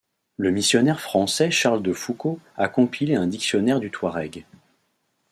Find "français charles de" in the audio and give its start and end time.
0.99-1.93